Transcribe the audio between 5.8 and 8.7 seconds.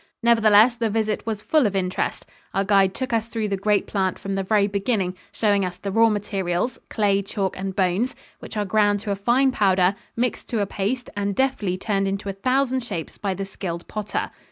raw materials clay, chalk and bones which are